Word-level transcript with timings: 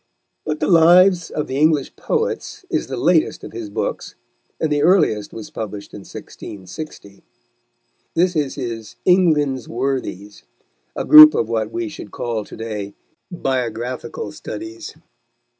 But 0.45 0.59
the 0.59 0.67
Lives 0.67 1.29
of 1.29 1.45
the 1.45 1.57
English 1.57 1.95
Poets 1.95 2.65
is 2.71 2.87
the 2.87 2.97
latest 2.97 3.43
of 3.43 3.51
his 3.51 3.69
books, 3.69 4.15
and 4.59 4.71
the 4.71 4.81
earliest 4.81 5.31
was 5.31 5.51
published 5.51 5.93
in 5.93 5.99
1660. 5.99 7.21
This 8.15 8.35
is 8.35 8.55
his 8.55 8.95
England's 9.05 9.69
Worthies, 9.69 10.41
a 10.95 11.05
group 11.05 11.35
of 11.35 11.47
what 11.49 11.71
we 11.71 11.87
should 11.87 12.09
call 12.09 12.43
to 12.45 12.57
day 12.57 12.95
"biographical 13.29 14.31
studies." 14.31 14.95